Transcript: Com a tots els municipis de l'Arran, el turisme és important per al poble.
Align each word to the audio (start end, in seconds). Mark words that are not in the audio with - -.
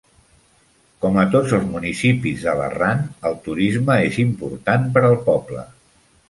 Com 1.03 1.19
a 1.23 1.25
tots 1.35 1.53
els 1.57 1.67
municipis 1.73 2.45
de 2.45 2.55
l'Arran, 2.61 3.03
el 3.31 3.37
turisme 3.49 3.99
és 4.09 4.19
important 4.25 4.89
per 4.97 5.05
al 5.11 5.19
poble. 5.31 5.69